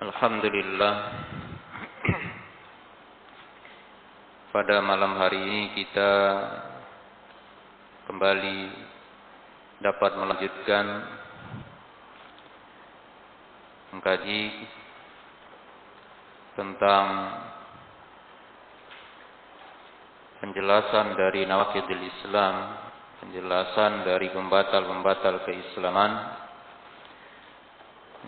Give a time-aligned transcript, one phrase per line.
[0.00, 0.94] Alhamdulillah.
[4.48, 6.12] Pada malam hari ini kita
[8.08, 8.58] kembali
[9.84, 10.84] dapat melanjutkan
[13.92, 14.42] mengkaji
[16.56, 17.06] tentang
[20.40, 22.54] penjelasan dari nawakidil Islam,
[23.20, 26.40] penjelasan dari pembatal-pembatal keislaman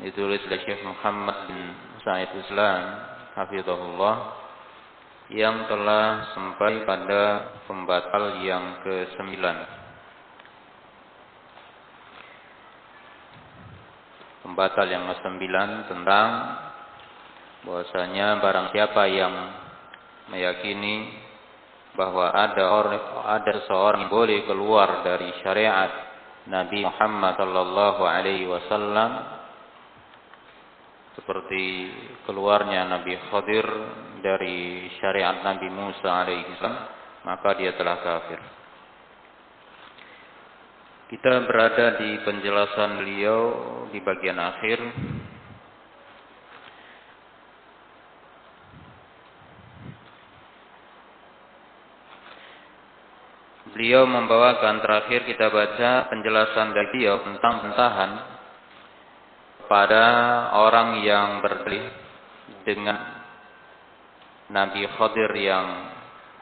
[0.01, 1.61] ditulis oleh Syekh Muhammad bin
[2.01, 2.81] Sa'id Islam
[3.37, 4.17] hafizahullah
[5.29, 7.23] yang telah sampai pada
[7.69, 9.37] pembatal yang ke-9
[14.45, 15.45] pembatal yang ke-9
[15.93, 16.29] tentang
[17.63, 19.35] bahwasanya barang siapa yang
[20.33, 21.15] meyakini
[21.93, 25.93] bahwa ada orang ada seorang yang boleh keluar dari syariat
[26.49, 29.42] Nabi Muhammad sallallahu alaihi wasallam
[31.13, 31.93] seperti
[32.25, 33.67] keluarnya Nabi Khadir
[34.25, 36.77] dari syariat Nabi Musa alaihissalam
[37.23, 38.41] maka dia telah kafir.
[41.13, 43.41] Kita berada di penjelasan beliau
[43.93, 44.81] di bagian akhir
[53.73, 58.32] Beliau membawakan terakhir kita baca penjelasan dari beliau tentang pentahan
[59.73, 60.05] pada
[60.53, 61.81] orang yang berbeli
[62.61, 63.01] dengan
[64.53, 65.67] Nabi Khadir yang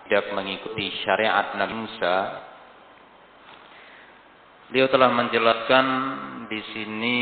[0.02, 2.16] tidak mengikuti syariat Nabi Musa.
[4.66, 5.86] Beliau telah menjelaskan
[6.50, 7.18] di sini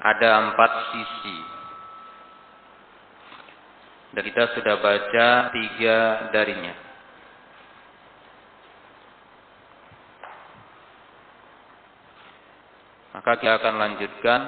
[0.00, 1.38] ada empat sisi.
[4.16, 5.96] Dan kita sudah baca tiga
[6.32, 6.87] darinya.
[13.18, 14.40] Maka kita akan lanjutkan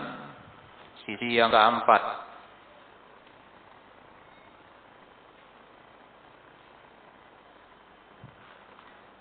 [1.03, 2.23] sisi yang keempat.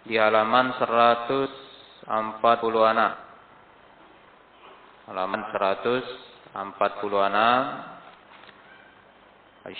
[0.05, 1.49] Di halaman 140
[2.93, 3.13] anak.
[5.09, 6.53] Halaman 140
[7.17, 7.61] anak.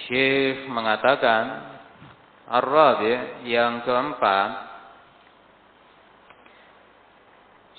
[0.10, 1.78] Syekh mengatakan
[2.50, 4.69] Ar-Rabi yang keempat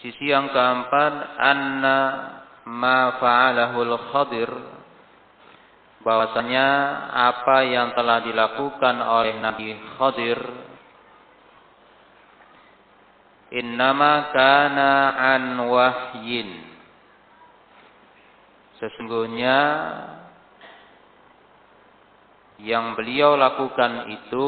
[0.00, 1.98] Sisi yang keempat, anna
[2.64, 4.50] ma fa'alahul khadir.
[6.00, 6.68] Bahwasanya
[7.12, 10.40] apa yang telah dilakukan oleh Nabi Khadir
[13.52, 14.92] innama kana
[15.36, 16.50] an wahyin.
[18.80, 19.58] Sesungguhnya
[22.64, 24.46] yang beliau lakukan itu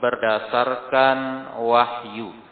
[0.00, 1.18] berdasarkan
[1.60, 2.43] wahyu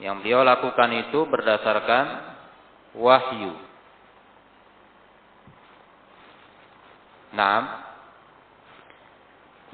[0.00, 2.06] Yang beliau lakukan itu berdasarkan
[2.96, 3.52] wahyu.
[7.36, 7.84] Nah,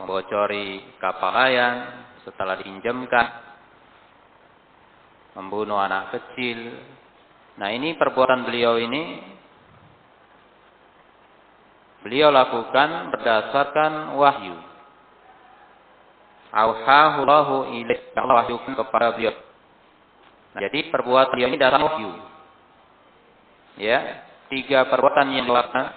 [0.02, 1.76] membocori kapal layang
[2.26, 3.26] setelah dipinjamkan,
[5.38, 6.74] membunuh anak kecil.
[7.62, 9.22] Nah, ini perbuatan beliau ini
[12.02, 14.58] beliau lakukan berdasarkan wahyu.
[16.50, 19.45] Auhahu Allahu ilaih wahyu kepada beliau.
[20.56, 22.16] Nah, jadi perbuatan dia ini datang wahyu.
[23.76, 25.92] Ya, tiga perbuatan yang dilakukan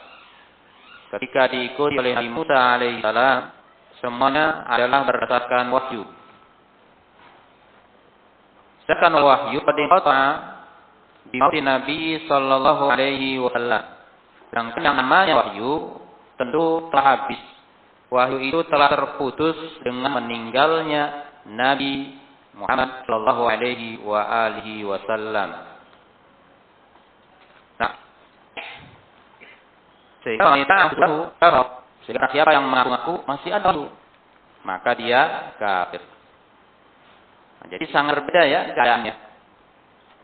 [1.16, 3.56] ketika diikuti oleh Nabi Musa alaihissalam
[4.04, 6.04] semuanya adalah berdasarkan wahyu.
[8.84, 10.20] Sedangkan wahyu pada kota
[11.32, 13.84] di Nabi Sallallahu Alaihi Wasallam.
[14.52, 16.04] Sedangkan yang namanya wahyu
[16.36, 17.40] tentu telah habis.
[18.12, 19.56] Wahyu itu telah terputus
[19.88, 22.19] dengan meninggalnya Nabi
[22.60, 25.50] Muhammad sallallahu alaihi wa alihi wasallam.
[27.80, 27.92] Nah,
[30.28, 31.64] sehingga wanita tahu kalau
[32.04, 33.72] sehingga siapa yang mengaku-ngaku masih ada
[34.68, 36.04] maka dia kafir.
[37.64, 39.16] Nah, jadi sangat berbeda ya keadaannya.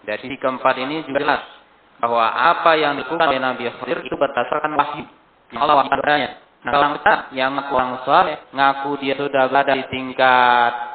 [0.03, 1.41] Dari sisi keempat ini juga jelas
[2.03, 5.05] bahwa apa yang dilakukan oleh Nabi Khidir itu berdasarkan wahyu.
[5.55, 5.91] Allah wahyu
[6.65, 7.91] Nah, kalau kita yang ngaku orang
[8.49, 10.94] ngaku dia sudah berada di tingkat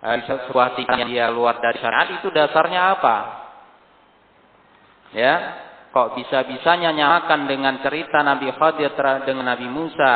[0.00, 3.16] sebuah tingkah dia luar dari syariat itu dasarnya apa?
[5.12, 5.34] Ya,
[5.92, 8.96] kok bisa-bisanya nyamakan dengan cerita Nabi Khadir
[9.28, 10.14] dengan Nabi Musa?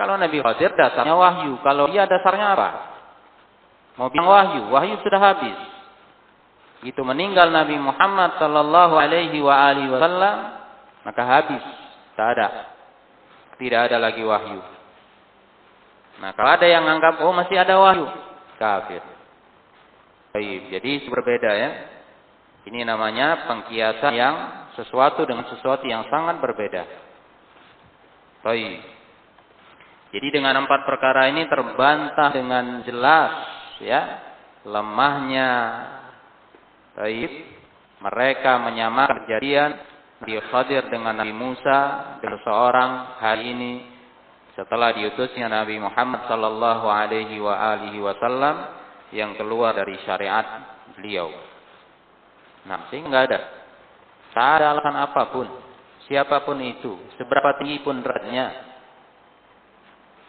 [0.00, 2.70] Kalau Nabi Khadir dasarnya wahyu, kalau dia dasarnya apa?
[4.00, 5.58] Mau bilang wahyu, wahyu sudah habis.
[6.84, 10.36] Itu meninggal Nabi Muhammad sallallahu alaihi wasallam,
[11.04, 11.62] maka habis,
[12.16, 12.48] tak ada.
[13.60, 14.60] Tidak ada lagi wahyu.
[16.24, 18.06] Nah, kalau ada yang anggap oh masih ada wahyu,
[18.58, 19.02] kafir.
[20.34, 21.70] Baik, Jadi berbeda ya.
[22.64, 24.34] Ini namanya pengkiasan yang
[24.74, 26.82] sesuatu dengan sesuatu yang sangat berbeda.
[28.40, 28.80] Baik.
[30.14, 33.32] Jadi dengan empat perkara ini terbantah dengan jelas
[33.82, 34.02] ya
[34.64, 35.50] lemahnya
[36.94, 37.32] Baik.
[37.98, 39.70] Mereka menyamakan kejadian
[40.22, 41.80] Nabi Khadir dengan Nabi Musa
[42.22, 43.72] dengan seorang hari ini
[44.54, 48.70] setelah diutusnya Nabi Muhammad sallallahu alaihi wa alihi wasallam
[49.10, 50.46] yang keluar dari syariat
[50.94, 51.30] beliau.
[52.64, 53.40] Nah, sehingga enggak ada
[54.34, 55.46] tak ada alasan apa pun,
[56.10, 58.50] siapa pun itu, seberapa tinggi pun derajatnya.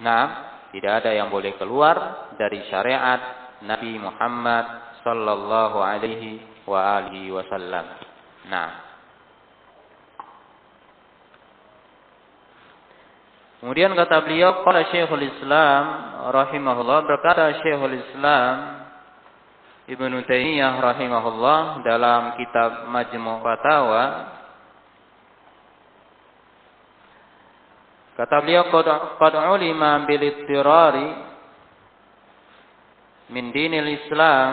[0.05, 0.25] Nah,
[0.69, 6.37] tidak ada yang boleh keluar dari syariat Nabi Muhammad sallallahu alaihi
[6.69, 7.85] wa alihi wasallam.
[8.45, 8.84] Nah,
[13.65, 15.83] Kemudian kata beliau, kata Syekhul Islam
[16.29, 18.85] rahimahullah berkata Syekhul Islam
[19.89, 24.03] Ibnu Taimiyah rahimahullah dalam kitab Majmu' Fatawa
[28.13, 28.69] Kata beliau
[29.17, 31.09] qad ulima bil ittirari
[33.33, 34.49] min dinil Islam.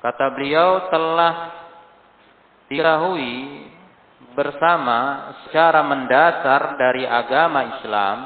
[0.00, 1.34] Kata beliau telah
[2.72, 3.36] diketahui
[4.38, 8.18] bersama secara mendasar dari agama Islam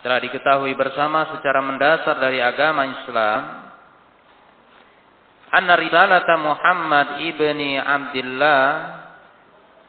[0.00, 3.40] telah diketahui bersama secara mendasar dari agama Islam
[5.52, 8.64] anna risalata Muhammad ibni Abdullah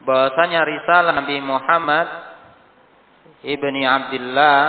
[0.04, 2.08] bahwasanya risalah Nabi Muhammad
[3.44, 4.60] ibni Abdullah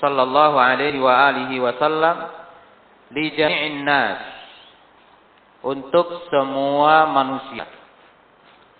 [0.00, 2.16] sallallahu alaihi wa alihi wasallam
[3.12, 4.31] li jami'in nas
[5.62, 7.66] untuk semua manusia.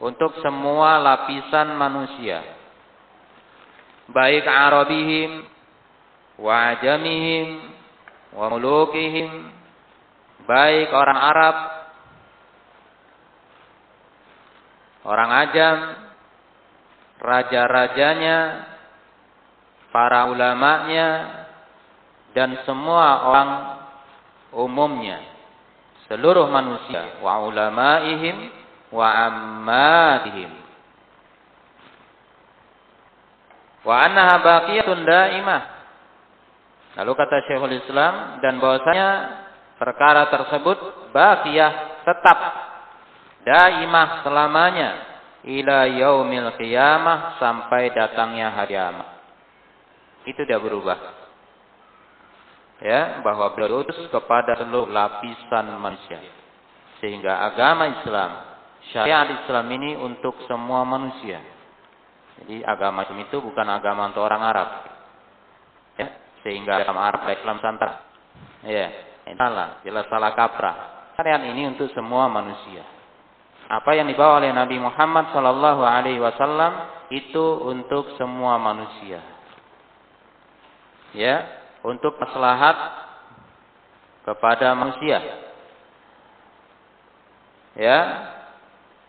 [0.02, 2.42] Untuk semua lapisan manusia.
[4.10, 5.46] Baik Arabihim,
[6.42, 7.70] wa ajamihim,
[8.34, 9.30] wa mulukihim,
[10.42, 11.56] baik orang Arab,
[15.06, 15.76] orang ajam,
[17.22, 18.38] raja-rajanya,
[19.94, 21.08] para ulamanya,
[22.34, 23.50] dan semua orang
[24.50, 25.31] umumnya
[26.12, 28.52] seluruh manusia wa ulamaihim
[28.92, 30.52] wa ammatihim.
[33.80, 35.62] Wa annaha baqiyatun daimah.
[37.00, 39.10] Lalu kata Syekhul Islam dan bahwasanya
[39.80, 42.38] perkara tersebut baqiyah tetap
[43.48, 44.90] daimah selamanya
[45.48, 49.08] ila yaumil qiyamah sampai datangnya hari kiamat.
[50.28, 51.21] Itu tidak berubah
[52.82, 56.18] ya bahwa beliau diutus kepada seluruh lapisan manusia.
[56.98, 58.30] Sehingga agama Islam
[58.90, 61.38] syariat Islam ini untuk semua manusia.
[62.42, 64.68] Jadi agama Islam itu bukan agama untuk orang Arab.
[65.94, 66.08] Ya
[66.42, 68.02] sehingga agama Arab Islam Santara
[68.66, 68.90] ya
[69.38, 70.76] salah jelas salah kaprah.
[71.14, 72.82] Syariat ini untuk semua manusia.
[73.70, 79.22] Apa yang dibawa oleh Nabi Muhammad Shallallahu Alaihi Wasallam itu untuk semua manusia.
[81.12, 82.76] Ya untuk maslahat
[84.22, 85.18] kepada manusia.
[87.74, 87.98] Ya,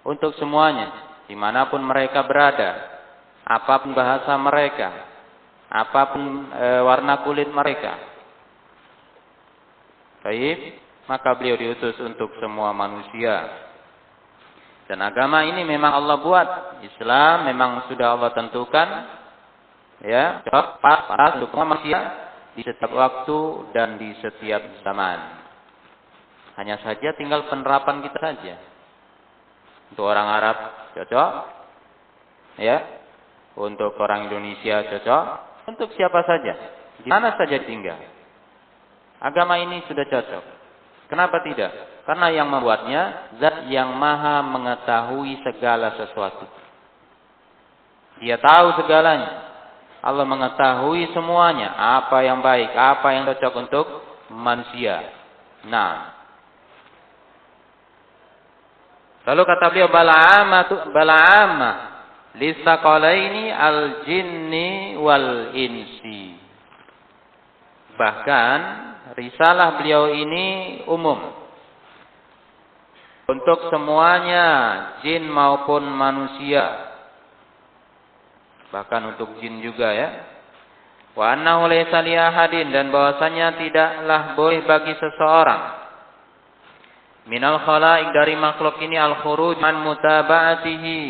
[0.08, 2.80] untuk semuanya, di mana pun mereka berada,
[3.44, 4.90] apa pun bahasa mereka,
[5.68, 8.00] apa pun e, warna kulit mereka.
[10.24, 10.80] Baik,
[11.12, 13.68] maka beliau diutus untuk semua manusia.
[14.88, 16.48] Dan agama ini memang Allah buat.
[16.84, 18.88] Islam memang sudah Allah tentukan.
[20.04, 20.44] Ya,
[20.84, 22.24] pas untuk manusia
[22.54, 23.40] di setiap waktu
[23.74, 25.20] dan di setiap zaman.
[26.58, 28.56] Hanya saja tinggal penerapan kita saja.
[29.94, 30.58] Untuk orang Arab
[30.94, 31.32] cocok,
[32.62, 32.78] ya.
[33.54, 35.24] Untuk orang Indonesia cocok,
[35.70, 36.54] untuk siapa saja,
[36.98, 38.02] di mana saja tinggal.
[39.22, 40.46] Agama ini sudah cocok.
[41.08, 41.72] Kenapa tidak?
[42.04, 46.50] Karena yang membuatnya zat yang maha mengetahui segala sesuatu.
[48.20, 49.43] Dia tahu segalanya.
[50.04, 53.86] Allah mengetahui semuanya, apa yang baik, apa yang cocok untuk
[54.36, 55.00] manusia.
[55.64, 56.12] Nah.
[59.24, 60.60] Lalu kata beliau bala'ama
[60.92, 61.72] bala'ama
[62.36, 66.36] lisaqalaini al-jinni wal insi.
[67.96, 68.60] Bahkan
[69.16, 71.44] risalah beliau ini umum
[73.24, 74.48] untuk semuanya
[75.00, 76.93] jin maupun manusia
[78.74, 80.10] bahkan untuk jin juga ya.
[81.14, 85.86] Wa annahu laysa li ahadin dan bahwasanya tidaklah boleh bagi seseorang.
[87.30, 91.02] Minal khalaik dari makhluk ini al khuruj an mutaba'atihi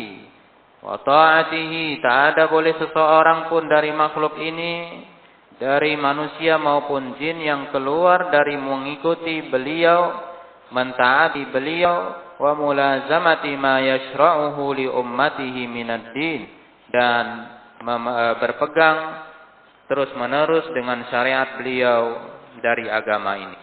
[0.84, 2.04] wa ta'atihi.
[2.04, 5.02] Tak ada boleh seseorang pun dari makhluk ini
[5.56, 10.12] dari manusia maupun jin yang keluar dari mengikuti beliau,
[10.68, 17.24] mentaati beliau, wa mulazamati ma yashra'uhu li ummatihi minad din dan
[17.80, 18.98] eh, berpegang
[19.88, 23.58] terus menerus dengan syariat beliau dari agama ini.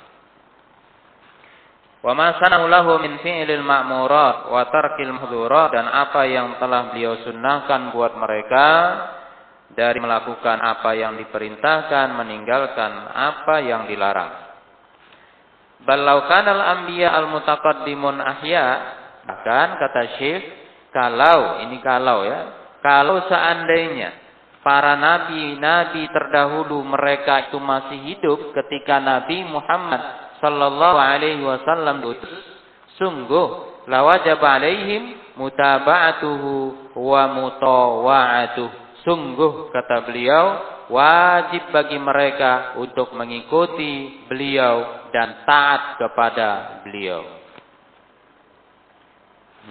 [2.01, 2.33] Wa ma
[2.65, 8.67] lahu min fi'lil ma'murat wa tarkil mahdhurat dan apa yang telah beliau sunnahkan buat mereka
[9.77, 14.33] dari melakukan apa yang diperintahkan, meninggalkan apa yang dilarang.
[15.81, 18.65] Balau kanal anbiya al-mutaqaddimun ahya,
[19.25, 20.43] bahkan kata Syekh,
[20.93, 24.21] kalau ini kalau ya, kalau seandainya
[24.65, 30.01] para nabi-nabi terdahulu mereka itu masih hidup ketika Nabi Muhammad
[30.41, 32.33] sallallahu alaihi wasallam diutus,
[32.97, 38.69] sungguh lawajib alaihim mutaba'atuhu wa mutawa'atuh.
[39.01, 40.45] Sungguh kata beliau
[40.93, 47.25] wajib bagi mereka untuk mengikuti beliau dan taat kepada beliau.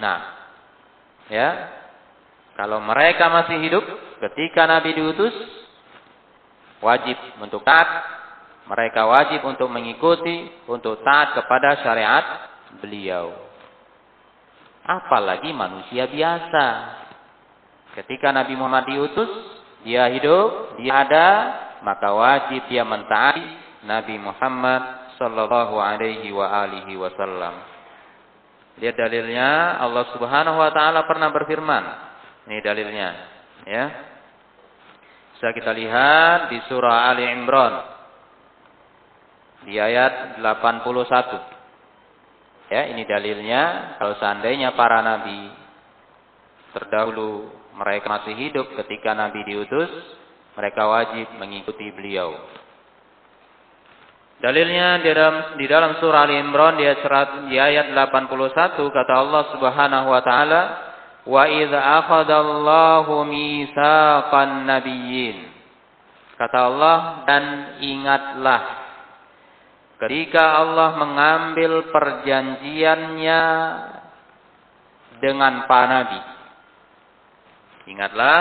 [0.02, 0.20] Nah,
[1.30, 1.79] ya.
[2.60, 3.80] Kalau mereka masih hidup
[4.20, 5.32] ketika Nabi diutus
[6.84, 7.88] wajib untuk taat
[8.68, 12.24] mereka wajib untuk mengikuti, untuk taat kepada syariat
[12.84, 13.32] beliau.
[14.84, 16.66] Apalagi manusia biasa.
[17.96, 19.32] Ketika Nabi Muhammad diutus,
[19.80, 21.28] dia hidup, dia ada,
[21.80, 23.42] maka wajib dia mentaati
[23.88, 27.56] Nabi Muhammad sallallahu alaihi wa alihi wasallam.
[28.76, 32.09] Lihat dalilnya Allah Subhanahu wa taala pernah berfirman.
[32.48, 33.08] Ini dalilnya,
[33.68, 33.84] ya.
[35.36, 37.74] Bisa kita lihat di surah Ali Imran
[39.64, 42.68] di ayat 81.
[42.70, 45.50] Ya, ini dalilnya kalau seandainya para nabi
[46.70, 49.90] terdahulu mereka masih hidup ketika nabi diutus,
[50.54, 52.36] mereka wajib mengikuti beliau.
[54.40, 59.42] Dalilnya di dalam di dalam surah Al Imran di ayat, di ayat 81 kata Allah
[59.52, 60.60] Subhanahu wa taala
[61.28, 65.48] wa idza akhadallahu mitsaqan nabiyyin
[66.40, 66.98] kata Allah
[67.28, 67.44] dan
[67.84, 68.80] ingatlah
[70.00, 73.42] Ketika Allah mengambil perjanjiannya
[75.20, 76.20] dengan para nabi.
[77.84, 78.40] Ingatlah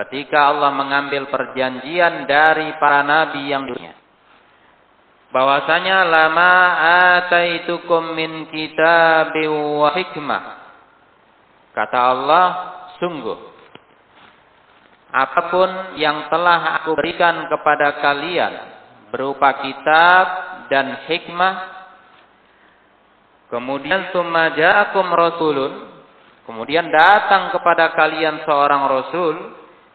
[0.00, 3.92] ketika Allah mengambil perjanjian dari para nabi yang dunia.
[5.28, 6.52] Bahwasanya lama
[7.20, 10.42] ataitukum min kitabin wa hikmah.
[11.74, 12.46] Kata Allah,
[13.02, 13.54] sungguh
[15.14, 18.52] apa pun yang telah aku berikan kepada kalian
[19.14, 20.26] berupa kitab
[20.66, 21.54] dan hikmah.
[23.46, 25.94] Kemudian summa ja'akum rasulun.
[26.50, 29.34] Kemudian datang kepada kalian seorang rasul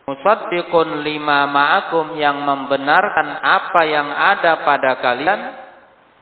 [0.07, 5.39] musaddiqun lima ma'akum yang membenarkan apa yang ada pada kalian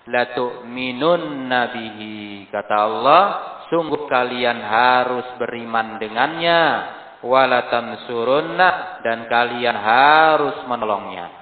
[0.07, 3.23] la tu'minun nabihi kata Allah
[3.67, 6.61] sungguh kalian harus beriman dengannya
[7.23, 11.37] wala tansurunna dan kalian harus menolongnya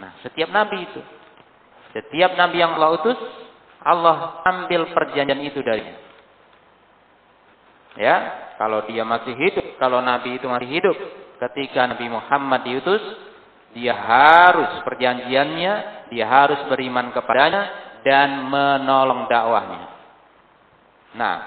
[0.00, 1.00] Nah, setiap nabi itu.
[1.92, 3.20] Setiap nabi yang Allah utus,
[3.84, 5.96] Allah ambil perjanjian itu darinya.
[8.00, 8.16] Ya,
[8.56, 10.96] kalau dia masih hidup, kalau nabi itu masih hidup,
[11.42, 13.02] ketika Nabi Muhammad diutus,
[13.74, 15.74] dia harus perjanjiannya,
[16.10, 17.62] dia harus beriman kepadanya
[18.02, 19.82] dan menolong dakwahnya.
[21.14, 21.38] Nah,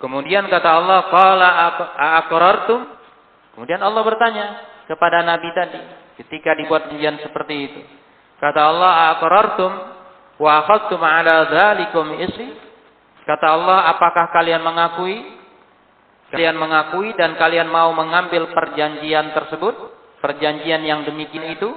[0.00, 1.48] kemudian kata Allah, "Qala
[2.24, 2.80] aqrartum?"
[3.52, 4.46] Kemudian Allah bertanya,
[4.88, 5.80] kepada Nabi tadi
[6.20, 7.80] ketika dibuat perjanjian seperti itu.
[8.40, 9.72] Kata Allah, "Aqrartum
[10.40, 12.52] wa akhadtum 'ala dzalikum isri?"
[13.22, 15.41] Kata Allah, "Apakah kalian mengakui?
[16.32, 19.76] Kalian mengakui dan kalian mau mengambil perjanjian tersebut?
[20.24, 21.68] Perjanjian yang demikian itu?"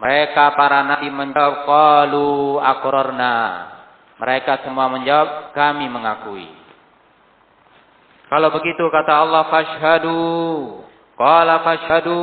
[0.00, 3.36] Mereka para nabi menjawab, "Qalu aqrarna."
[4.20, 6.48] Mereka semua menjawab, "Kami mengakui."
[8.28, 10.20] Kalau begitu kata Allah, "Fashhadu."
[11.20, 12.16] Qala fashhadu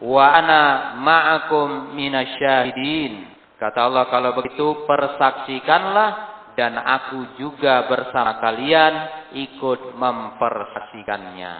[0.00, 3.28] wa ana ma'akum minasyahidin.
[3.60, 8.94] Kata Allah kalau begitu persaksikanlah dan aku juga bersama kalian
[9.36, 11.52] ikut mempersaksikannya.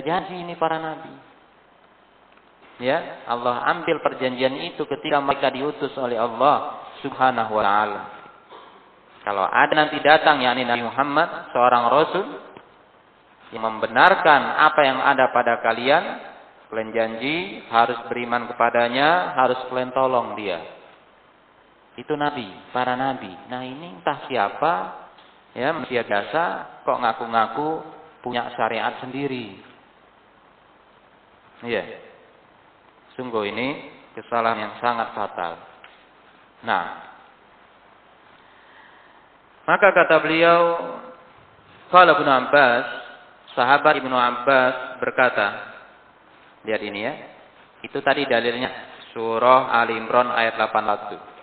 [0.00, 1.12] Jadi ini para nabi.
[2.80, 8.00] Ya, Allah ambil perjanjian itu ketika mereka diutus oleh Allah Subhanahu wa taala.
[9.20, 12.24] Kalau ada nanti datang yakni Nabi Muhammad seorang rasul
[13.52, 16.04] yang membenarkan apa yang ada pada kalian,
[16.72, 17.36] kalian janji
[17.68, 20.79] harus beriman kepadanya, harus kalian tolong dia.
[22.00, 23.28] Itu nabi, para nabi.
[23.52, 24.72] Nah ini entah siapa,
[25.52, 26.44] ya manusia biasa,
[26.80, 27.68] kok ngaku-ngaku
[28.24, 29.60] punya syariat sendiri.
[31.60, 31.84] Iya.
[33.20, 33.68] Sungguh ini
[34.16, 35.60] kesalahan yang sangat fatal.
[36.64, 36.84] Nah,
[39.68, 40.60] maka kata beliau,
[41.92, 42.86] kalau Ibnu Abbas,
[43.52, 45.48] sahabat Ibnu Abbas berkata,
[46.64, 47.14] lihat ini ya,
[47.84, 48.72] itu tadi dalilnya
[49.12, 51.39] surah Ali Imran ayat 81.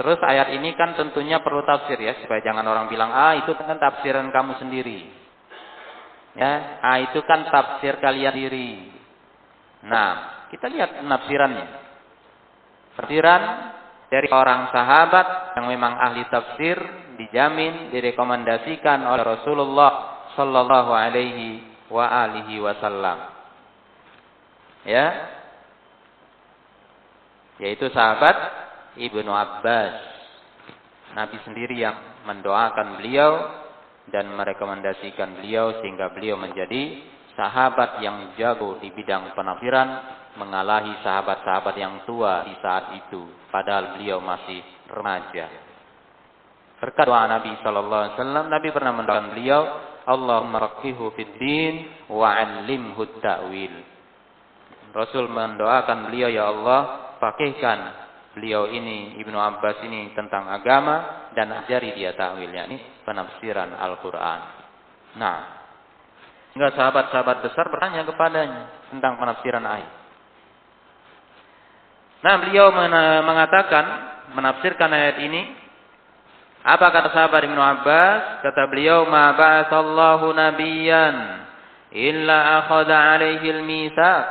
[0.00, 3.76] Terus ayat ini kan tentunya perlu tafsir ya, supaya jangan orang bilang, ah itu kan
[3.76, 5.04] tafsiran kamu sendiri.
[6.40, 8.88] Ya, ah itu kan tafsir kalian sendiri.
[9.84, 10.12] Nah,
[10.48, 11.66] kita lihat penafsirannya.
[12.96, 13.42] Tafsiran
[14.08, 16.80] dari orang sahabat yang memang ahli tafsir
[17.20, 19.92] dijamin direkomendasikan oleh Rasulullah
[20.32, 21.60] sallallahu alaihi
[21.92, 23.36] wa alihi wasallam.
[24.88, 25.28] Ya.
[27.60, 28.60] Yaitu sahabat
[29.00, 29.94] Ibnu Abbas.
[31.16, 31.96] Nabi sendiri yang
[32.28, 33.32] mendoakan beliau
[34.12, 37.02] dan merekomendasikan beliau sehingga beliau menjadi
[37.34, 39.88] sahabat yang jago di bidang penafsiran
[40.38, 45.50] mengalahi sahabat-sahabat yang tua di saat itu padahal beliau masih remaja.
[46.78, 49.60] Berkat doa Nabi sallallahu alaihi wasallam Nabi pernah mendoakan beliau
[50.06, 51.74] Allahumma raqihu fid din
[52.08, 53.74] wa 'allimhu ta'wil.
[54.90, 56.80] Rasul mendoakan beliau ya Allah
[57.20, 64.40] pakaikan beliau ini Ibnu Abbas ini tentang agama dan ajari dia takwilnya ini penafsiran Al-Qur'an.
[65.18, 65.38] Nah,
[66.54, 68.62] enggak sahabat-sahabat besar bertanya kepadanya
[68.94, 69.92] tentang penafsiran ayat.
[72.20, 72.70] Nah, beliau
[73.24, 73.84] mengatakan
[74.36, 75.42] menafsirkan ayat ini
[76.60, 78.44] apa kata sahabat Ibnu Abbas?
[78.44, 81.16] Kata beliau, "Ma ba'atsallahu nabiyyan
[81.96, 84.24] illa akhadha 'alaihi al-mitsaq."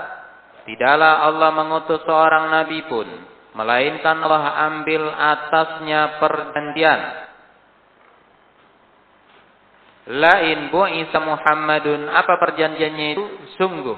[0.70, 3.10] Tidaklah Allah mengutus seorang nabi pun
[3.54, 7.02] melainkan Allah ambil atasnya perjanjian.
[10.10, 13.26] Lain bu'isa Muhammadun, apa perjanjiannya itu?
[13.62, 13.98] Sungguh,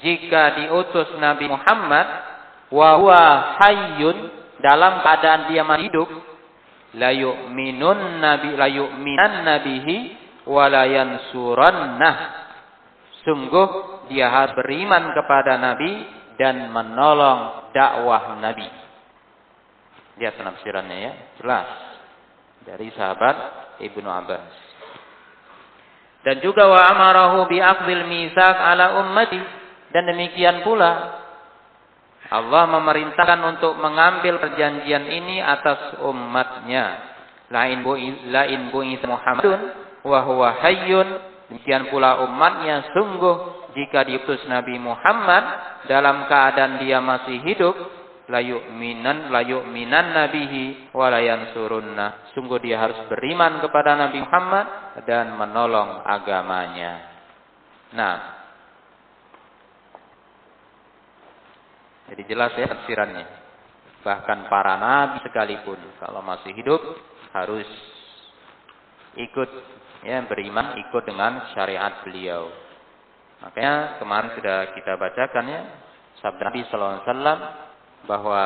[0.00, 2.06] jika diutus Nabi Muhammad,
[2.72, 3.22] wa huwa
[3.60, 4.18] hayyun,
[4.64, 6.08] dalam keadaan dia masih hidup,
[6.96, 9.96] la yu'minun nabi la yu'minan nabihi
[10.48, 12.12] wa la.
[13.28, 13.68] Sungguh
[14.08, 18.70] dia harus beriman kepada Nabi dan menolong dakwah Nabi.
[20.18, 21.68] Lihat penafsirannya ya, jelas
[22.62, 23.36] dari sahabat
[23.82, 24.54] Ibnu Abbas.
[26.22, 29.38] Dan juga wa amarahu bi aqdil misak ala ummati
[29.94, 31.24] dan demikian pula
[32.28, 37.08] Allah memerintahkan untuk mengambil perjanjian ini atas umatnya.
[37.48, 37.96] Lain bu
[38.28, 39.60] lain bu Muhammadun
[40.04, 41.08] wa huwa hayyun
[41.48, 45.44] demikian pula umatnya sungguh jika diutus Nabi Muhammad
[45.88, 47.76] dalam keadaan dia masih hidup
[48.28, 54.66] layu minan layu minan nabihi walayan surunna sungguh dia harus beriman kepada Nabi Muhammad
[55.08, 56.92] dan menolong agamanya.
[57.96, 58.18] Nah.
[62.08, 63.26] Jadi jelas ya tafsirannya.
[64.00, 66.80] Bahkan para nabi sekalipun kalau masih hidup
[67.36, 67.68] harus
[69.18, 69.50] ikut
[70.06, 72.48] ya beriman ikut dengan syariat beliau
[73.38, 75.60] Makanya kemarin sudah kita bacakan ya
[76.18, 77.38] sabda Nabi sallallahu alaihi wasallam
[78.06, 78.44] bahwa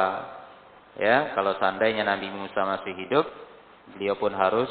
[1.00, 3.24] ya kalau seandainya Nabi Musa masih hidup,
[3.96, 4.68] beliau pun harus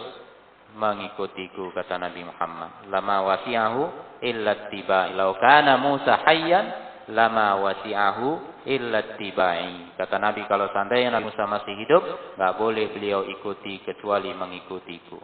[0.77, 2.87] mengikutiku kata Nabi Muhammad.
[2.87, 3.81] Lama wasi'ahu
[4.23, 5.11] illa tiba.
[5.17, 6.65] Lau kana Musa hayyan
[7.11, 8.29] lama wasi'ahu
[8.69, 9.97] illa tibai.
[9.97, 12.03] Kata Nabi kalau seandainya Nabi Musa masih hidup,
[12.37, 15.19] nggak boleh beliau ikuti kecuali mengikutiku.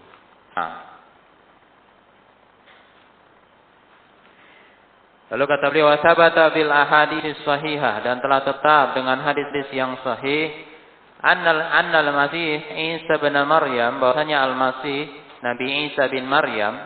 [0.57, 0.96] Nah,
[5.27, 7.99] Lalu kata beliau wasabata bil ahadits sahihah.
[7.99, 10.67] Dan telah tetap dengan hadis yang sahih
[11.21, 12.61] annal annal masih
[13.01, 15.09] Isa bin Maryam bahwasanya al-Masih
[15.41, 16.77] Nabi Isa bin Maryam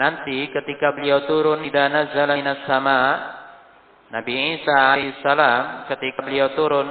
[0.00, 2.98] nanti ketika beliau turun di nazala minas sama
[4.08, 6.88] Nabi Isa alaihissalam ketika beliau turun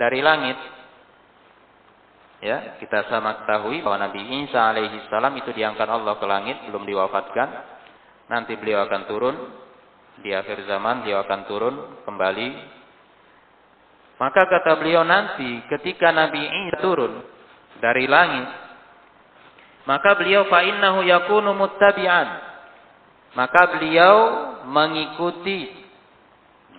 [0.00, 0.56] dari langit
[2.40, 7.76] ya kita sama ketahui bahwa Nabi Isa alaihissalam itu diangkat Allah ke langit belum diwafatkan.
[8.28, 9.36] Nanti beliau akan turun
[10.22, 12.48] di akhir zaman dia akan turun kembali.
[14.18, 17.22] Maka kata beliau nanti ketika Nabi Isa turun
[17.78, 18.50] dari langit,
[19.86, 22.28] maka beliau fa innahu yakunu muttabi'an.
[23.38, 24.16] Maka beliau
[24.66, 25.70] mengikuti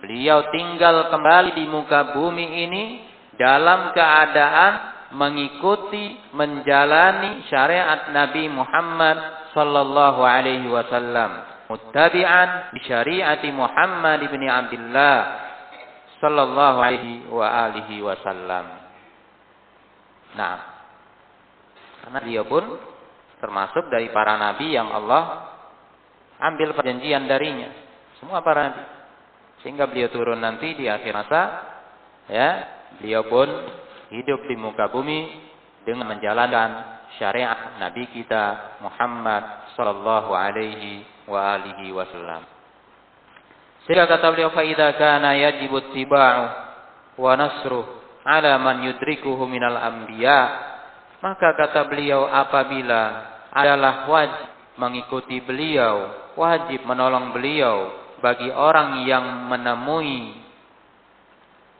[0.00, 2.84] beliau tinggal kembali di muka bumi ini
[3.40, 4.72] dalam keadaan
[5.16, 15.16] mengikuti menjalani syariat Nabi Muhammad sallallahu alaihi wasallam muttabi'an bi syariati Muhammad bin Abdullah
[16.18, 18.66] sallallahu alaihi wa alihi wasallam.
[20.34, 20.56] Nah,
[22.02, 22.66] karena dia pun
[23.38, 25.54] termasuk dari para nabi yang Allah
[26.42, 27.70] ambil perjanjian darinya.
[28.18, 28.82] Semua para nabi.
[29.62, 31.42] Sehingga beliau turun nanti di akhir masa,
[32.26, 32.50] ya,
[32.98, 33.48] beliau pun
[34.10, 35.36] hidup di muka bumi
[35.84, 42.44] dengan menjalankan syariat Nabi kita Muhammad sallallahu alaihi wa alihi wasallam.
[43.88, 46.44] Sehingga kata beliau fa idza kana yajibu tiba'u
[47.18, 47.86] wa nasruh
[48.22, 50.68] ala man yudrikuhu minal anbiya
[51.20, 53.02] maka kata beliau apabila
[53.52, 54.48] adalah wajib
[54.80, 57.92] mengikuti beliau, wajib menolong beliau
[58.24, 60.40] bagi orang yang menemui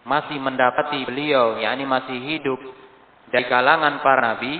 [0.04, 2.60] masih mendapati beliau yakni masih hidup
[3.28, 4.56] dari kalangan para nabi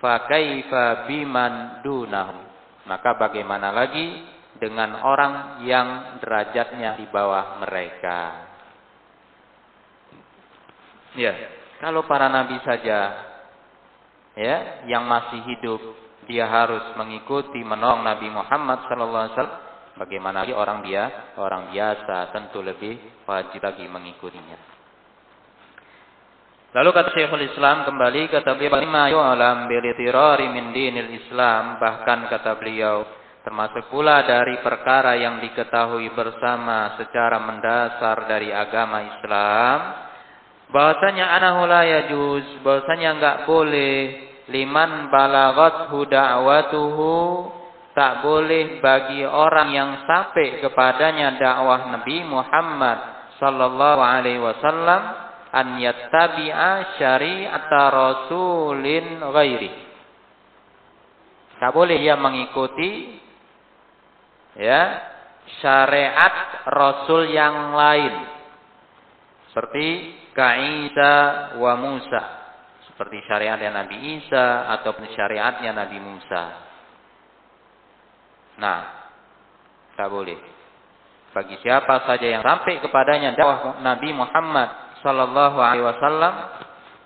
[0.00, 2.38] fa kaifa biman dunahu?
[2.88, 4.24] Maka bagaimana lagi
[4.56, 8.20] dengan orang yang derajatnya di bawah mereka?
[11.14, 11.34] Ya
[11.78, 12.98] kalau para nabi saja
[14.34, 14.56] ya
[14.88, 15.80] yang masih hidup
[16.30, 19.60] dia harus mengikuti menolong Nabi Muhammad sallallahu alaihi wasallam.
[19.98, 21.34] Bagaimana lagi orang dia?
[21.34, 24.69] Orang biasa tentu lebih wajib lagi mengikutinya
[26.70, 29.82] Lalu kata Syekhul Islam kembali kata beliau lima yu'lam bil
[30.54, 33.02] min dinil Islam bahkan kata beliau
[33.42, 39.78] termasuk pula dari perkara yang diketahui bersama secara mendasar dari agama Islam
[40.70, 43.98] bahwasanya anahu la yajuz bahwasanya enggak boleh
[44.54, 47.14] liman balagathu da'watuhu
[47.98, 52.98] tak boleh bagi orang yang sampai kepadanya dakwah Nabi Muhammad
[53.42, 59.72] sallallahu alaihi wasallam an yattabi'a syari'ata rasulin ghairi.
[61.60, 63.20] Tak boleh ia mengikuti
[64.56, 64.82] ya
[65.60, 68.14] syariat rasul yang lain
[69.50, 69.86] seperti
[70.30, 71.12] Kaisa
[71.58, 72.22] wa Musa
[73.00, 76.44] seperti syariatnya Nabi Isa ataupun syariatnya Nabi Musa.
[78.60, 78.80] Nah,
[79.96, 80.36] tak boleh.
[81.32, 86.34] Bagi siapa saja yang sampai kepadanya dakwah Nabi Muhammad sallallahu alaihi wasallam,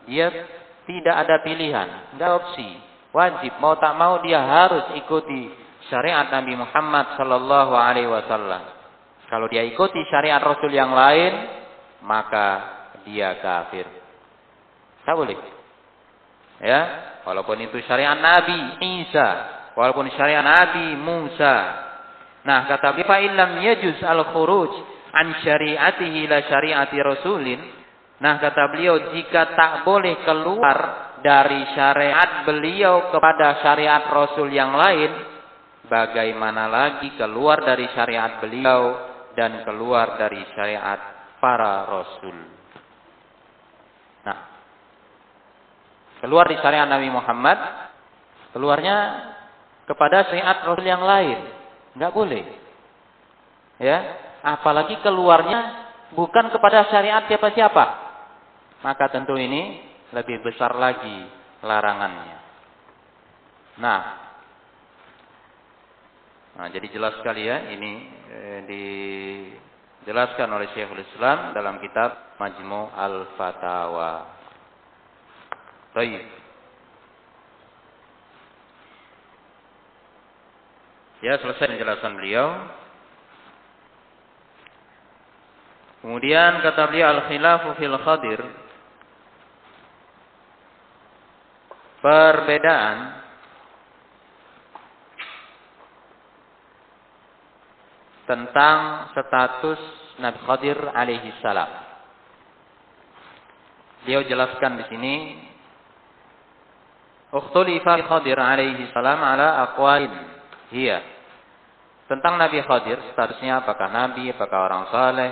[0.06, 0.28] dia
[0.84, 2.68] tidak ada pilihan, tidak opsi.
[3.14, 5.48] Wajib mau tak mau dia harus ikuti
[5.86, 8.62] syariat Nabi Muhammad sallallahu alaihi wasallam.
[9.30, 11.32] Kalau dia ikuti syariat Rasul yang lain,
[12.04, 12.46] maka
[13.08, 13.88] dia kafir.
[15.04, 15.36] Tak boleh.
[16.62, 16.80] Ya,
[17.28, 19.28] walaupun itu syariat Nabi Isa,
[19.76, 21.56] walaupun syariat Nabi Musa.
[22.44, 24.72] Nah, kata fa illam yajuz al-khuruj
[25.12, 27.60] an syariatihi la syariati rasulin.
[28.22, 30.78] Nah, kata beliau jika tak boleh keluar
[31.24, 35.10] dari syariat beliau kepada syariat rasul yang lain,
[35.88, 38.82] bagaimana lagi keluar dari syariat beliau
[39.34, 41.00] dan keluar dari syariat
[41.42, 42.54] para rasul.
[46.24, 47.58] keluar di syariat Nabi Muhammad,
[48.56, 48.96] keluarnya
[49.84, 51.36] kepada syariat Rasul yang lain.
[51.92, 52.44] Enggak boleh.
[53.76, 53.98] Ya,
[54.40, 55.84] apalagi keluarnya
[56.16, 58.03] bukan kepada syariat siapa-siapa.
[58.84, 59.80] Maka tentu ini
[60.12, 61.24] lebih besar lagi
[61.64, 62.38] larangannya.
[63.80, 64.02] Nah,
[66.60, 67.92] nah jadi jelas sekali ya ini
[68.28, 74.12] eh, dijelaskan oleh Syekhul Islam dalam kitab Majmu' al-Fatawa.
[75.96, 76.28] Baik.
[81.24, 82.52] Ya, selesai penjelasan beliau.
[86.04, 88.63] Kemudian kata beliau al-khilafu fil khadir
[92.04, 92.96] perbedaan
[98.28, 99.80] tentang status
[100.20, 101.70] Nabi Khadir alaihi salam.
[104.04, 105.14] Beliau jelaskan di sini
[107.32, 110.12] Ukhtulifa Khadir alaihi salam ala aqwalin.
[110.76, 111.00] Hiya.
[112.04, 115.30] Tentang Nabi Khadir, statusnya apakah Nabi, apakah orang saleh,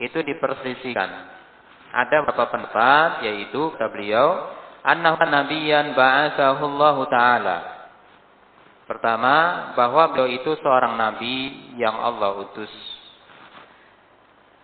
[0.00, 1.10] itu diperselisihkan.
[1.92, 4.56] Ada beberapa pendapat, yaitu kata beliau,
[4.88, 7.58] annahu nabiyan ba'athahu Allah Ta'ala.
[8.88, 9.34] Pertama,
[9.76, 12.72] bahwa beliau itu seorang nabi yang Allah utus.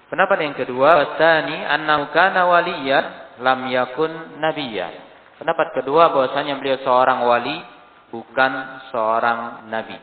[0.09, 3.05] Pendapat yang kedua, wasani annahu kana waliyan
[3.45, 4.97] lam yakun nabiyyan.
[5.37, 7.57] Pendapat kedua bahwasanya beliau seorang wali
[8.09, 8.53] bukan
[8.89, 9.99] seorang nabi.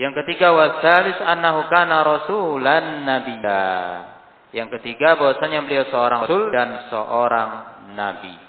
[0.00, 3.66] Yang ketiga wasalis annahu kana rasulan nabiyya.
[4.54, 7.50] Yang ketiga bahwasanya beliau seorang rasul dan seorang
[7.98, 8.43] nabi.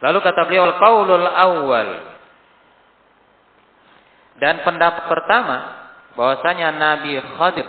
[0.00, 1.88] Lalu kata beliau al-qaulul awal.
[4.36, 5.56] Dan pendapat pertama
[6.12, 7.68] bahwasanya Nabi Khadir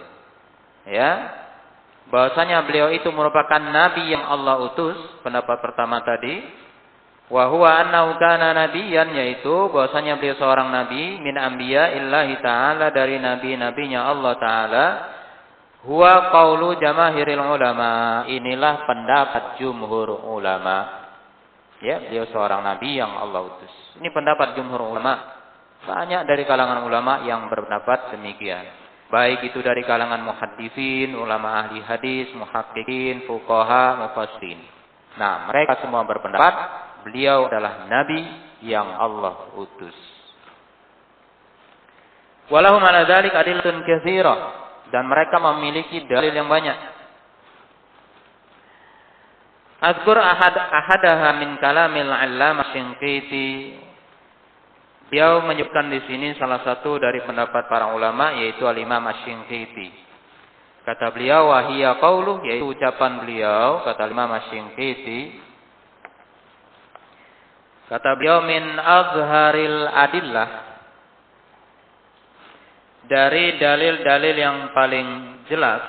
[0.88, 1.12] ya
[2.08, 6.40] bahwasanya beliau itu merupakan nabi yang Allah utus, pendapat pertama tadi,
[7.28, 13.20] Wa huwa annahu kana nabiyan yaitu bahwasanya beliau seorang nabi min anbiya illahi taala dari
[13.20, 14.86] nabi-nabinya Allah taala.
[15.84, 18.24] Huwa qaulu jamahiril ulama.
[18.32, 21.07] Inilah pendapat jumhur ulama.
[21.78, 23.74] Ya, beliau seorang nabi yang Allah utus.
[24.02, 25.38] Ini pendapat jumhur ulama.
[25.86, 28.66] Banyak dari kalangan ulama yang berpendapat demikian.
[29.08, 34.60] Baik itu dari kalangan muhaddithin, ulama ahli hadis, muhaqqiqin, fuqaha, mufassirin.
[35.16, 36.54] Nah, mereka semua berpendapat
[37.08, 38.20] beliau adalah nabi
[38.66, 39.96] yang Allah utus.
[42.52, 44.40] Walahum ala dzalik adillatun katsirah
[44.92, 46.97] dan mereka memiliki dalil yang banyak.
[49.78, 53.78] Azkur ahad ahadaha min kalamil 'allamah Syinqiti
[55.08, 59.88] Beliau menyebutkan di sini salah satu dari pendapat para ulama yaitu Al-Imam Asy-Shinqiti.
[60.84, 65.48] Kata beliau wahia qauluh yaitu ucapan beliau kata Imam Asy-Shinqiti
[67.88, 70.50] Kata beliau min azharil adillah
[73.08, 75.08] dari dalil-dalil yang paling
[75.48, 75.88] jelas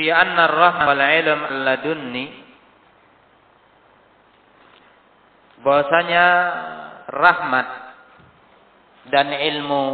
[0.00, 2.26] fi anna ar-rahmah wal ilm ladunni.
[5.60, 6.26] Bahwasanya
[7.12, 7.68] rahmat
[9.12, 9.84] dan ilmu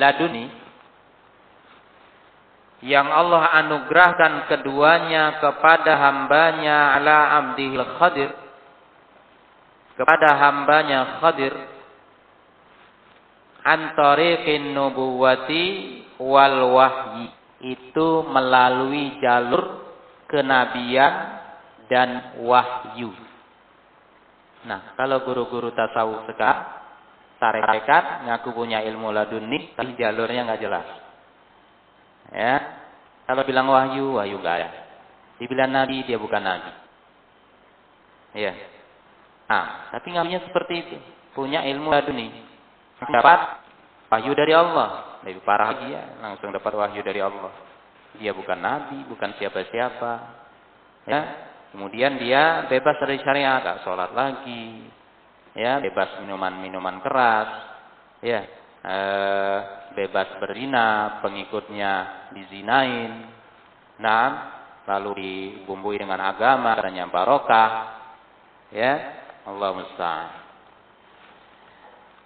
[0.00, 0.48] laduni
[2.80, 8.32] yang Allah anugerahkan keduanya kepada hambanya ala abdihil khadir
[10.00, 11.52] kepada hambanya khadir
[13.68, 15.64] antariqin nubuwati
[16.16, 17.28] wal wahyi
[17.60, 19.84] itu melalui jalur
[20.28, 21.40] kenabian
[21.90, 23.12] dan wahyu
[24.60, 26.80] Nah, kalau guru-guru tasawuf sekarang
[27.40, 30.86] tarekat ngaku punya ilmu laduni, tapi jalurnya nggak jelas.
[32.30, 32.54] Ya,
[33.24, 34.70] kalau bilang wahyu, wahyu nggak ada.
[35.40, 36.70] Dibilang nabi, dia bukan nabi.
[38.36, 38.52] Ya.
[39.48, 40.96] Nah, tapi ngakunya seperti itu,
[41.32, 42.28] punya ilmu laduni,
[43.08, 43.64] dapat
[44.12, 45.09] wahyu dari Allah.
[45.26, 47.52] Lebih parah lagi ya, langsung dapat wahyu dari Allah.
[48.16, 50.12] Dia bukan nabi, bukan siapa-siapa.
[51.06, 51.20] Ya,
[51.70, 54.90] Kemudian dia bebas dari syariat, tak sholat lagi,
[55.54, 57.50] ya bebas minuman-minuman keras,
[58.26, 58.42] ya
[58.82, 58.96] e,
[59.94, 61.92] bebas berzina, pengikutnya
[62.34, 63.22] dizinain,
[64.02, 64.28] nah
[64.82, 67.70] lalu dibumbui dengan agama, katanya barokah,
[68.74, 68.92] ya
[69.46, 70.30] Allah musta'an.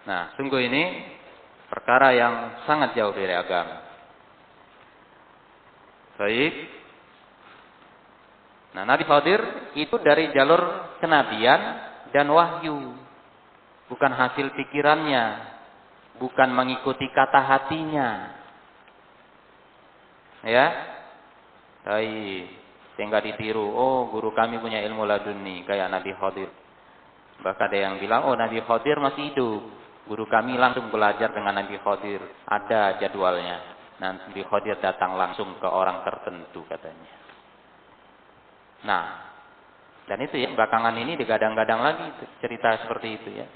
[0.09, 0.85] Nah, sungguh ini
[1.75, 3.83] perkara yang sangat jauh dari agama.
[6.15, 6.55] Baik,
[8.75, 9.39] Nah, Nabi Khadir
[9.79, 10.59] itu dari jalur
[10.99, 11.61] kenabian
[12.11, 12.91] dan wahyu.
[13.87, 15.25] Bukan hasil pikirannya,
[16.19, 18.35] bukan mengikuti kata hatinya.
[20.43, 20.67] Ya.
[21.87, 22.51] Baik,
[22.99, 26.51] sehingga ditiru, oh guru kami punya ilmu laduni kayak Nabi Khadir.
[27.45, 29.63] Bahkan ada yang bilang, oh Nabi Khadir masih hidup.
[30.05, 32.21] Guru kami langsung belajar dengan Nabi Khadir.
[32.45, 33.61] Ada jadwalnya.
[34.05, 37.15] Nabi Khadir datang langsung ke orang tertentu katanya.
[38.85, 39.05] Nah,
[40.05, 42.05] dan itu ya belakangan ini digadang-gadang lagi
[42.45, 43.49] cerita seperti itu ya.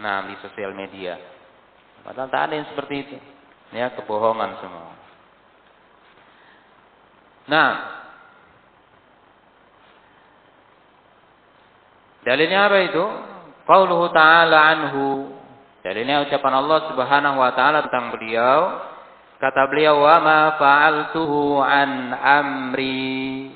[0.00, 1.20] Nah, di sosial media.
[2.00, 3.16] Padahal tak ada yang seperti itu.
[3.76, 4.92] Ya, kebohongan semua.
[7.44, 7.70] Nah,
[12.24, 13.04] dalilnya apa itu?
[13.64, 15.32] Qauluhu ta'ala anhu.
[15.84, 18.80] Dalilnya ucapan Allah Subhanahu wa taala tentang beliau.
[19.40, 23.52] Kata beliau, "Wa ma fa'altuhu an amri."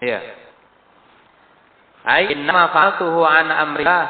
[0.00, 0.20] Ya.
[2.06, 4.06] Ai innama fa'altuhu an amrillah.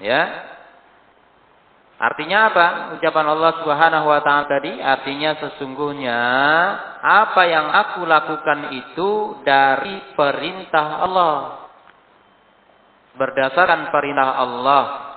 [0.00, 0.49] Ya.
[2.00, 2.66] Artinya apa?
[2.96, 6.20] Ucapan Allah Subhanahu wa taala tadi artinya sesungguhnya
[7.04, 9.10] apa yang aku lakukan itu
[9.44, 11.36] dari perintah Allah.
[13.20, 15.10] Berdasarkan perintah Allah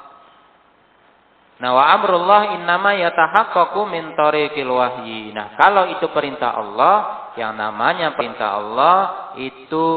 [1.64, 5.32] Nah, wa amrullah innama yatahaqqaqu min tariqil wahyi.
[5.32, 8.98] Nah, kalau itu perintah Allah, yang namanya perintah Allah
[9.40, 9.88] itu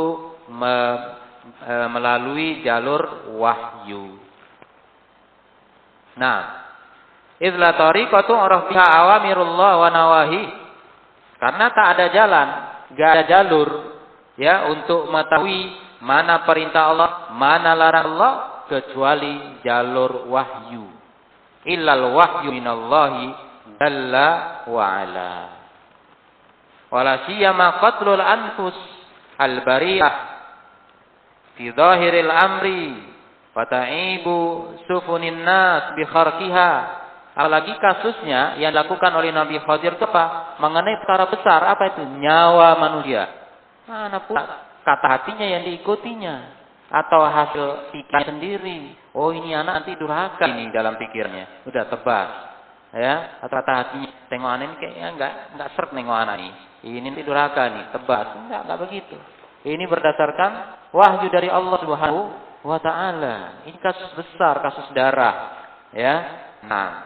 [0.46, 0.76] me,
[1.66, 4.14] e, melalui jalur wahyu.
[6.20, 6.65] Nah,
[7.42, 10.42] idla tariqatu araf biha awamirullah wa nawahi.
[11.36, 12.48] Karena tak ada jalan,
[12.96, 13.68] gak ada jalur
[14.40, 18.32] ya untuk mengetahui mana perintah Allah, mana larang Allah
[18.68, 20.96] kecuali jalur wahyu
[21.66, 23.34] illal wahyu minallahi
[23.76, 24.28] jalla
[24.70, 25.34] wa ala.
[26.86, 28.78] Wala siyama qatlul anfus
[29.36, 30.14] al bariyah
[31.58, 32.94] fi zahiril amri
[33.50, 36.70] ta'ibu sufunin nas bi kharqiha
[37.36, 40.56] Apalagi kasusnya yang dilakukan oleh Nabi Khadir itu apa?
[40.56, 41.60] Mengenai perkara besar.
[41.68, 42.00] Apa itu?
[42.16, 43.28] Nyawa manusia.
[43.84, 46.56] Mana pula kata hatinya yang diikutinya.
[46.88, 48.96] Atau hasil pikir sendiri.
[49.12, 51.68] Oh ini anak nanti durhaka ini dalam pikirnya.
[51.68, 52.30] Udah tebas.
[52.96, 56.52] Ya, atau kata hatinya, tengok anak ini kayaknya enggak, enggak seret nengok anak ini.
[56.86, 58.26] Ini nanti durhaka nih, tebas.
[58.40, 59.16] Enggak, enggak begitu.
[59.66, 60.50] Ini berdasarkan
[60.94, 62.22] wahyu dari Allah Subhanahu
[62.64, 63.66] wa taala.
[63.68, 65.34] Ini kasus besar, kasus darah.
[65.92, 66.14] Ya.
[66.64, 67.05] Nah,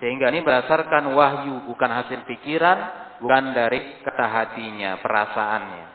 [0.00, 2.78] sehingga ini berdasarkan wahyu, bukan hasil pikiran,
[3.20, 5.86] bukan dari kata hatinya, perasaannya.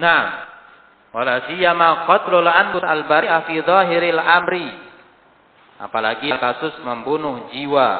[0.00, 0.22] Nah,
[1.12, 4.68] wala siyama qatlul anfus al-bari'a fi dhahiril amri.
[5.84, 7.90] Apalagi kasus membunuh jiwa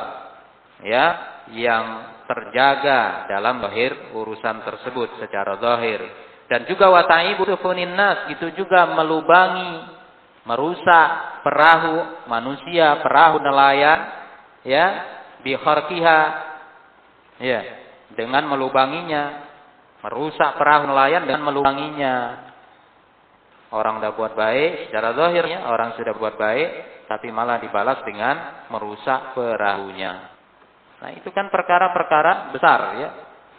[0.80, 1.06] ya
[1.52, 1.84] yang
[2.24, 6.00] terjaga dalam zahir urusan tersebut secara zahir
[6.48, 7.44] dan juga wataibu
[7.92, 9.93] nas itu juga melubangi
[10.44, 11.08] merusak
[11.40, 13.98] perahu manusia, perahu nelayan
[14.64, 14.86] ya
[15.44, 16.20] bikharqiha
[17.40, 17.60] ya
[18.12, 19.44] dengan melubanginya
[20.04, 22.44] merusak perahu nelayan dengan melubanginya.
[23.74, 26.70] Orang sudah buat baik secara zahirnya orang sudah buat baik
[27.10, 30.12] tapi malah dibalas dengan merusak perahunya.
[31.02, 33.10] Nah itu kan perkara-perkara besar ya.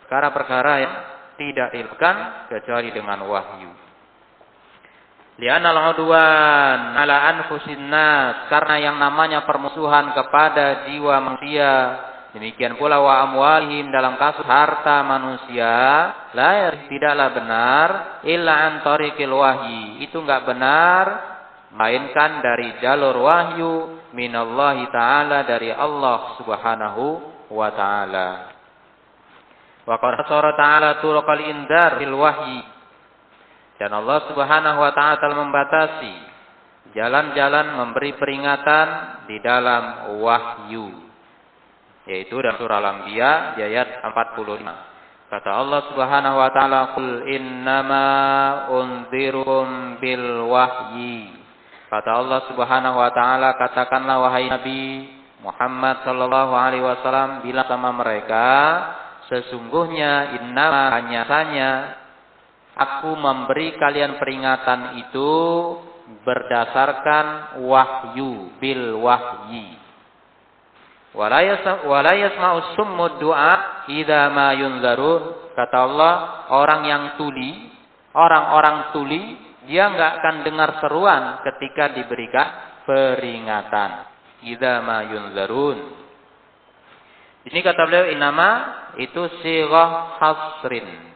[0.05, 0.93] Perkara-perkara yang
[1.35, 2.15] tidak dilakukan
[2.47, 3.84] kecuali dengan wahyu
[5.35, 11.73] Lianal udwan ala anfusin nas karena yang namanya permusuhan kepada jiwa manusia.
[12.31, 15.75] Demikian pula wa amwalihim dalam kasus harta manusia
[16.35, 17.89] la tidaklah benar
[18.27, 20.07] illa an tariqil wahyi.
[20.07, 21.05] Itu enggak benar
[21.75, 23.71] melainkan dari jalur wahyu
[24.15, 27.05] minallahi taala dari Allah Subhanahu
[27.51, 28.29] wa taala.
[29.83, 32.74] Wa qala ta'ala turuqal indar fil wahyi
[33.75, 36.15] dan Allah Subhanahu wa taala membatasi
[36.95, 38.87] jalan-jalan memberi peringatan
[39.27, 41.03] di dalam wahyu.
[42.07, 45.27] Yaitu dalam surah Al-Anbiya ayat 45.
[45.27, 48.07] Kata Allah Subhanahu wa taala, "Qul innama
[48.71, 51.33] unzirum bil wahyi."
[51.91, 55.09] Kata Allah Subhanahu wa taala, katakanlah wahai Nabi
[55.43, 58.47] Muhammad sallallahu alaihi wasallam bilang sama mereka,
[59.27, 61.69] sesungguhnya innama hanya saja
[62.75, 65.31] Aku memberi kalian peringatan itu
[66.27, 69.79] berdasarkan wahyu bil wahyi.
[71.15, 71.39] Wala
[72.11, 73.87] yasma'u summu du'a
[74.35, 75.55] ma yunzarun.
[75.55, 76.13] Kata Allah,
[76.51, 77.71] orang yang tuli,
[78.11, 79.23] orang-orang tuli,
[79.71, 82.47] dia enggak akan dengar seruan ketika diberikan
[82.83, 83.91] peringatan.
[84.43, 85.79] Idza ma yunzarun.
[87.47, 88.49] Ini kata beliau inama
[88.99, 91.14] itu sirah hasrin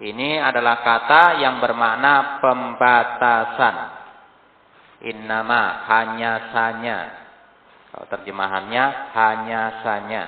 [0.00, 3.76] ini adalah kata yang bermakna pembatasan.
[5.02, 6.98] Innama hanya saja.
[7.92, 10.22] Kalau terjemahannya hanya saja.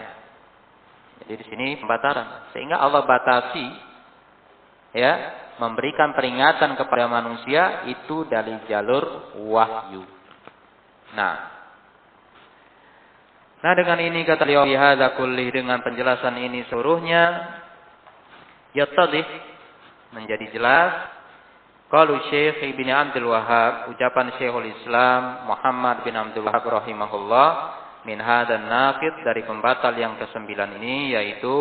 [1.25, 2.53] Jadi di sini pembatasan.
[2.53, 3.67] Sehingga Allah batasi
[4.93, 5.13] ya,
[5.57, 10.05] memberikan peringatan kepada manusia itu dari jalur wahyu.
[11.17, 11.55] Nah,
[13.65, 14.69] Nah dengan ini kata beliau
[15.49, 17.49] dengan penjelasan ini seluruhnya
[18.77, 19.25] yattadih
[20.15, 21.13] menjadi jelas.
[21.91, 27.49] Kalau Syekh Ibn Abdul Wahab, ucapan Syekhul Islam Muhammad bin Abdul Wahab rahimahullah
[28.09, 31.53] min hadan naqid dari pembatal yang kesembilan ini yaitu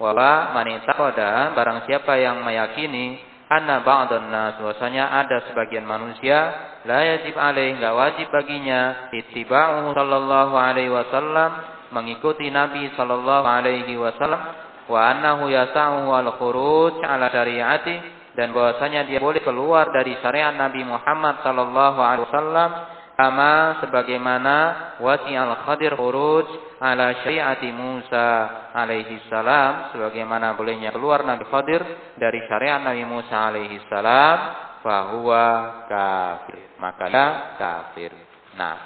[0.00, 6.38] wala manitaqada barang siapa yang meyakini anna ba'dhan nas bahwasanya ada sebagian manusia
[6.86, 11.50] la yajib alaih enggak wajib baginya ittiba'u sallallahu alaihi wasallam
[11.90, 19.38] mengikuti Nabi sallallahu alaihi wasallam wa annahu yasa'uhu al-khuruj ala syariati dan bahwasanya dia boleh
[19.38, 22.70] keluar dari syariat Nabi Muhammad sallallahu alaihi wasallam
[23.14, 24.56] sama sebagaimana
[24.98, 26.50] wasi al-Khadir khuruj
[26.82, 28.28] ala syariati Musa
[28.74, 31.86] alaihi salam sebagaimana bolehnya keluar Nabi Khadir
[32.18, 34.38] dari syariat Nabi Musa alaihi salam
[34.82, 35.46] fahuwa
[35.86, 36.80] kafir.
[36.80, 37.26] Maka dia
[37.60, 38.10] kafir.
[38.56, 38.78] Nah.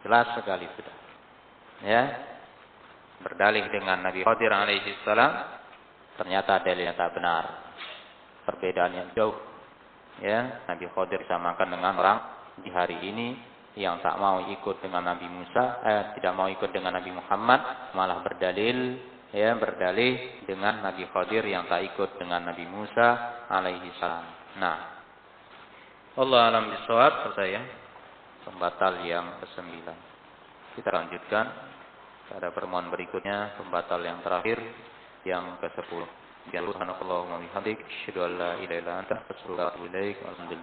[0.00, 0.96] Jelas sekali sudah.
[1.84, 2.33] Ya
[3.24, 5.32] berdalih dengan Nabi Khadir alaihi salam
[6.20, 7.44] ternyata dalilnya tak benar.
[8.44, 9.34] Perbedaan yang jauh.
[10.20, 12.18] Ya, Nabi Khadir disamakan dengan orang
[12.62, 13.34] di hari ini
[13.74, 18.22] yang tak mau ikut dengan Nabi Musa, eh, tidak mau ikut dengan Nabi Muhammad, malah
[18.22, 19.02] berdalil
[19.34, 24.22] ya berdalih dengan Nabi Khadir yang tak ikut dengan Nabi Musa alaihi salam.
[24.62, 24.78] Nah,
[26.14, 27.62] Allah alam bisawab selesai ya.
[28.46, 29.98] Pembatal yang kesembilan.
[30.78, 31.44] Kita lanjutkan
[32.34, 34.58] pada pertemuan berikutnya pembatal yang terakhir
[35.22, 36.02] yang ke-10.
[36.50, 40.18] Ya Allah, wa bihamdik, asyhadu an la ilaha illa anta, astaghfiruka wa atubu ilaik.
[40.18, 40.62] Alhamdulillah